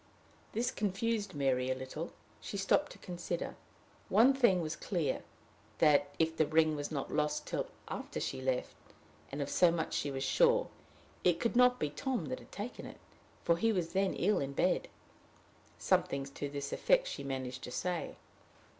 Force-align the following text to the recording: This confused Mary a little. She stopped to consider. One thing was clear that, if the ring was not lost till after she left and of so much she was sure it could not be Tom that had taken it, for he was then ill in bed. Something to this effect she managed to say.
This 0.53 0.71
confused 0.71 1.35
Mary 1.35 1.69
a 1.69 1.75
little. 1.75 2.11
She 2.39 2.57
stopped 2.57 2.91
to 2.93 2.97
consider. 2.97 3.55
One 4.09 4.33
thing 4.33 4.59
was 4.59 4.75
clear 4.75 5.21
that, 5.77 6.09
if 6.17 6.35
the 6.35 6.47
ring 6.47 6.75
was 6.75 6.89
not 6.89 7.13
lost 7.13 7.45
till 7.45 7.67
after 7.87 8.19
she 8.19 8.41
left 8.41 8.73
and 9.31 9.43
of 9.43 9.49
so 9.51 9.69
much 9.69 9.93
she 9.93 10.09
was 10.09 10.23
sure 10.23 10.69
it 11.23 11.39
could 11.39 11.55
not 11.55 11.77
be 11.79 11.91
Tom 11.91 12.25
that 12.29 12.39
had 12.39 12.51
taken 12.51 12.87
it, 12.87 12.97
for 13.43 13.57
he 13.57 13.71
was 13.71 13.93
then 13.93 14.15
ill 14.15 14.39
in 14.39 14.53
bed. 14.53 14.87
Something 15.77 16.23
to 16.25 16.49
this 16.49 16.73
effect 16.73 17.05
she 17.07 17.23
managed 17.23 17.61
to 17.65 17.71
say. 17.71 18.15